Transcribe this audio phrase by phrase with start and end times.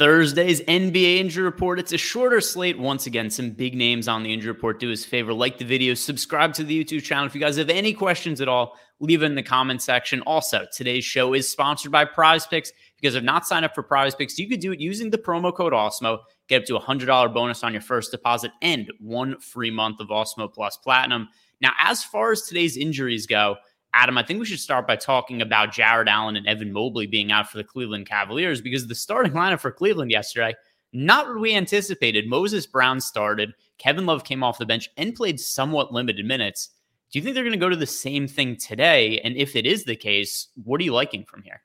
[0.00, 1.78] Thursday's NBA injury report.
[1.78, 2.78] It's a shorter slate.
[2.78, 4.80] Once again, some big names on the injury report.
[4.80, 7.26] Do us a favor, like the video, subscribe to the YouTube channel.
[7.26, 10.22] If you guys have any questions at all, leave it in the comment section.
[10.22, 12.70] Also, today's show is sponsored by PrizePicks.
[12.96, 15.74] because If not signed up for PrizePicks, you could do it using the promo code
[15.74, 16.20] Awesemo.
[16.48, 20.08] Get up to a $100 bonus on your first deposit and one free month of
[20.08, 21.28] Awesemo Plus Platinum.
[21.60, 23.56] Now, as far as today's injuries go,
[23.92, 27.32] Adam, I think we should start by talking about Jarrett Allen and Evan Mobley being
[27.32, 30.54] out for the Cleveland Cavaliers because the starting lineup for Cleveland yesterday,
[30.92, 32.28] not what we anticipated.
[32.28, 36.70] Moses Brown started, Kevin Love came off the bench and played somewhat limited minutes.
[37.10, 39.20] Do you think they're going to go to the same thing today?
[39.24, 41.62] And if it is the case, what are you liking from here?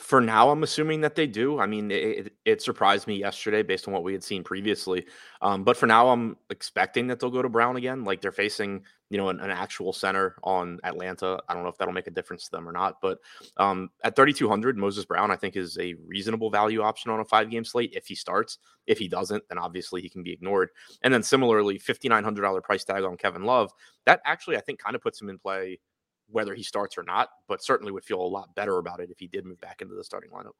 [0.00, 1.60] For now, I'm assuming that they do.
[1.60, 5.06] I mean, it, it, surprised me yesterday based on what we had seen previously.
[5.42, 8.02] Um, but for now, I'm expecting that they'll go to Brown again.
[8.02, 11.38] Like they're facing, you know, an, an, actual center on Atlanta.
[11.48, 12.96] I don't know if that'll make a difference to them or not.
[13.00, 13.18] But
[13.58, 17.48] um, at 3,200, Moses Brown, I think, is a reasonable value option on a five
[17.48, 18.58] game slate if he starts.
[18.86, 20.70] If he doesn't, then obviously he can be ignored.
[21.02, 23.72] And then similarly, $5,900 price tag on Kevin Love.
[24.04, 25.78] That actually, I think, kind of puts him in play
[26.30, 29.18] whether he starts or not, but certainly would feel a lot better about it if
[29.18, 30.52] he did move back into the starting lineup.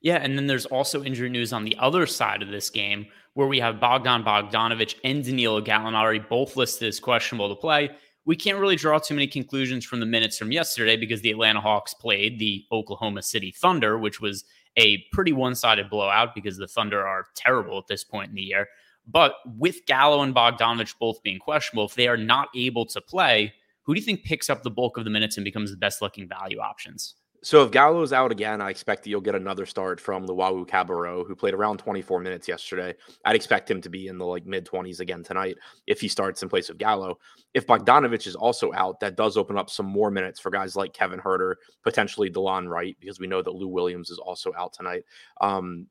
[0.00, 3.46] Yeah, and then there's also injury news on the other side of this game where
[3.46, 7.90] we have Bogdan Bogdanovic and Danilo Gallinari both listed as questionable to play.
[8.24, 11.60] We can't really draw too many conclusions from the minutes from yesterday because the Atlanta
[11.60, 14.44] Hawks played the Oklahoma City Thunder, which was
[14.76, 18.42] a pretty one sided blowout because the Thunder are terrible at this point in the
[18.42, 18.66] year.
[19.06, 23.54] But with Gallo and Bogdanovic both being questionable, if they are not able to play,
[23.88, 26.02] who do you think picks up the bulk of the minutes and becomes the best
[26.02, 27.14] looking value options?
[27.42, 31.26] So if Gallo's out again, I expect that you'll get another start from Luwawu Cabarrot,
[31.26, 32.94] who played around 24 minutes yesterday.
[33.24, 36.42] I'd expect him to be in the like mid 20s again tonight if he starts
[36.42, 37.18] in place of Gallo.
[37.54, 40.92] If Bogdanovic is also out, that does open up some more minutes for guys like
[40.92, 45.04] Kevin Huerter, potentially Delon Wright, because we know that Lou Williams is also out tonight.
[45.40, 45.86] Um,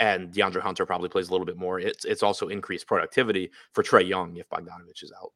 [0.00, 1.78] and DeAndre Hunter probably plays a little bit more.
[1.78, 5.30] It's it's also increased productivity for Trae Young if Bogdanovic is out.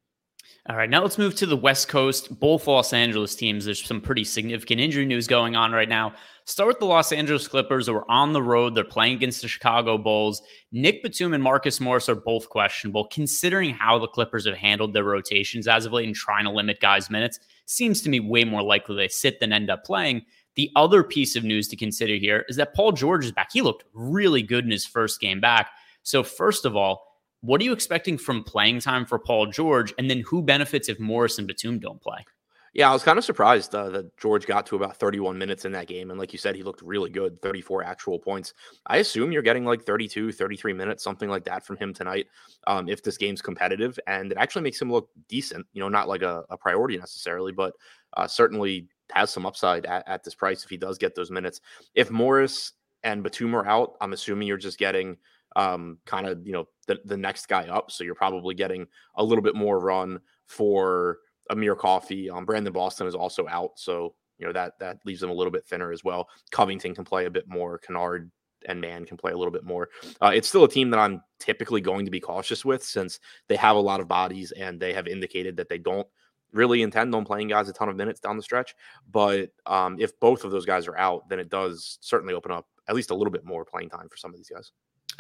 [0.69, 2.39] All right, now let's move to the West Coast.
[2.39, 6.13] Both Los Angeles teams, there's some pretty significant injury news going on right now.
[6.45, 8.75] Start with the Los Angeles Clippers, who are on the road.
[8.75, 10.43] They're playing against the Chicago Bulls.
[10.71, 15.05] Nick Batum and Marcus Morris are both questionable, considering how the Clippers have handled their
[15.05, 17.41] rotations as of late and trying to limit guys' minutes.
[17.65, 20.23] Seems to me way more likely they sit than end up playing.
[20.57, 23.51] The other piece of news to consider here is that Paul George is back.
[23.53, 25.71] He looked really good in his first game back.
[26.03, 27.10] So, first of all,
[27.41, 29.95] what are you expecting from playing time for Paul George?
[29.99, 32.25] And then who benefits if Morris and Batum don't play?
[32.73, 35.73] Yeah, I was kind of surprised uh, that George got to about 31 minutes in
[35.73, 36.11] that game.
[36.11, 38.55] And like you said, he looked really good 34 actual points.
[38.87, 42.27] I assume you're getting like 32, 33 minutes, something like that from him tonight
[42.69, 43.99] um, if this game's competitive.
[44.07, 47.51] And it actually makes him look decent, you know, not like a, a priority necessarily,
[47.51, 47.73] but
[48.17, 51.61] uh, certainly has some upside at, at this price if he does get those minutes.
[51.97, 55.17] If Morris and Batum are out, I'm assuming you're just getting
[55.57, 57.91] um, kind of you know the, the next guy up.
[57.91, 61.19] So you're probably getting a little bit more run for
[61.51, 62.31] Amir Coffey.
[62.31, 65.51] Um, Brandon Boston is also out, so you know that that leaves them a little
[65.51, 66.29] bit thinner as well.
[66.51, 67.79] Covington can play a bit more.
[67.79, 68.31] Kennard
[68.67, 69.89] and Mann can play a little bit more.
[70.21, 73.19] Uh, it's still a team that I'm typically going to be cautious with since
[73.49, 76.07] they have a lot of bodies and they have indicated that they don't
[76.53, 78.75] really intend on playing guys a ton of minutes down the stretch.
[79.11, 82.67] But um, if both of those guys are out, then it does certainly open up
[82.89, 84.73] at least a little bit more playing time for some of these guys.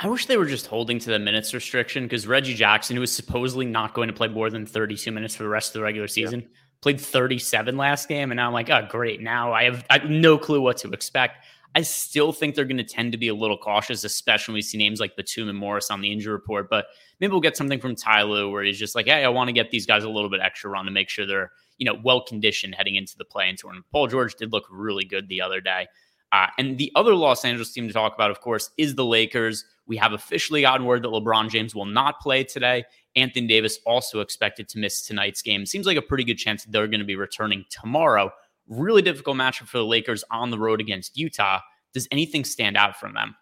[0.02, 3.14] I wish they were just holding to the minutes restriction because Reggie Jackson, who was
[3.14, 6.08] supposedly not going to play more than 32 minutes for the rest of the regular
[6.08, 6.46] season, yeah.
[6.80, 8.30] played 37 last game.
[8.30, 9.20] And now I'm like, oh, great.
[9.20, 11.44] Now I have, I have no clue what to expect.
[11.74, 14.62] I still think they're going to tend to be a little cautious, especially when we
[14.62, 16.70] see names like Batum and Morris on the injury report.
[16.70, 16.86] But
[17.20, 19.52] maybe we'll get something from Ty Lue where he's just like, hey, I want to
[19.52, 22.24] get these guys a little bit extra run to make sure they're, you know, well
[22.24, 23.84] conditioned heading into the play-in tournament.
[23.92, 25.88] Paul George did look really good the other day.
[26.32, 29.64] Uh, and the other Los Angeles team to talk about, of course, is the Lakers.
[29.86, 32.84] We have officially gotten word that LeBron James will not play today.
[33.16, 35.66] Anthony Davis also expected to miss tonight's game.
[35.66, 38.30] Seems like a pretty good chance they're going to be returning tomorrow.
[38.68, 41.58] Really difficult matchup for the Lakers on the road against Utah.
[41.92, 43.34] Does anything stand out from them?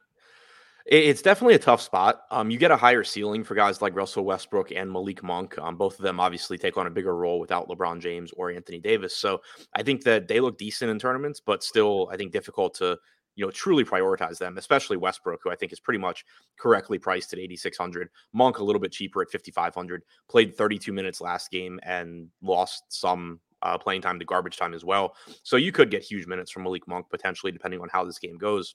[0.91, 2.23] It's definitely a tough spot.
[2.31, 5.59] Um, you get a higher ceiling for guys like Russell Westbrook and Malik Monk.
[5.59, 8.79] Um, both of them obviously take on a bigger role without LeBron James or Anthony
[8.79, 9.15] Davis.
[9.15, 9.43] So
[9.75, 12.97] I think that they look decent in tournaments, but still, I think difficult to
[13.35, 16.25] you know truly prioritize them, especially Westbrook, who I think is pretty much
[16.59, 18.09] correctly priced at 8600.
[18.33, 20.05] Monk a little bit cheaper at 5500.
[20.31, 24.87] Played 32 minutes last game and lost some uh, playing time to garbage time as
[24.87, 25.15] well.
[25.43, 28.39] So you could get huge minutes from Malik Monk potentially, depending on how this game
[28.39, 28.75] goes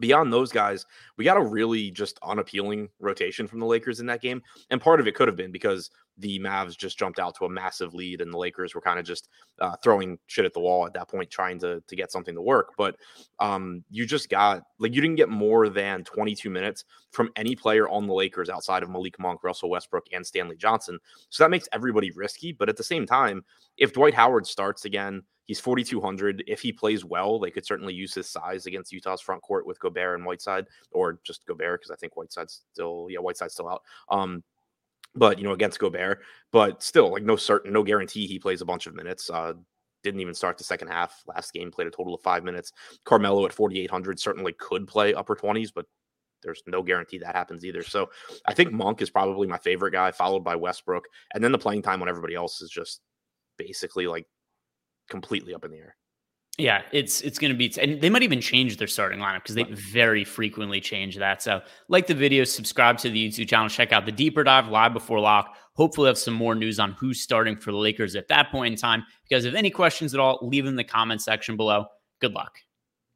[0.00, 4.22] beyond those guys, we got a really just unappealing rotation from the Lakers in that
[4.22, 4.42] game.
[4.70, 7.48] And part of it could have been because the Mavs just jumped out to a
[7.48, 9.28] massive lead, and the Lakers were kind of just
[9.60, 12.42] uh, throwing shit at the wall at that point, trying to to get something to
[12.42, 12.72] work.
[12.76, 12.96] But
[13.38, 17.88] um, you just got like you didn't get more than 22 minutes from any player
[17.88, 20.98] on the Lakers outside of Malik Monk, Russell Westbrook, and Stanley Johnson.
[21.28, 22.52] So that makes everybody risky.
[22.52, 23.44] But at the same time,
[23.76, 26.44] if Dwight Howard starts again, he's 4,200.
[26.46, 29.80] If he plays well, they could certainly use his size against Utah's front court with
[29.80, 33.82] Gobert and Whiteside, or just Gobert because I think Whiteside's still yeah Whiteside's still out.
[34.10, 34.42] Um,
[35.16, 36.20] but you know against Gobert,
[36.52, 39.30] but still like no certain, no guarantee he plays a bunch of minutes.
[39.30, 39.54] Uh,
[40.02, 41.22] didn't even start the second half.
[41.26, 42.70] Last game played a total of five minutes.
[43.04, 45.86] Carmelo at 4,800 certainly could play upper 20s, but
[46.42, 47.82] there's no guarantee that happens either.
[47.82, 48.10] So
[48.46, 51.04] I think Monk is probably my favorite guy, followed by Westbrook,
[51.34, 53.00] and then the playing time on everybody else is just
[53.58, 54.26] basically like
[55.10, 55.96] completely up in the air.
[56.58, 59.54] Yeah, it's it's going to be, and they might even change their starting lineup because
[59.54, 61.42] they very frequently change that.
[61.42, 64.94] So, like the video, subscribe to the YouTube channel, check out the deeper dive live
[64.94, 65.54] before lock.
[65.74, 68.78] Hopefully, have some more news on who's starting for the Lakers at that point in
[68.78, 69.00] time.
[69.00, 71.86] If you guys have any questions at all, leave them in the comment section below.
[72.20, 72.58] Good luck.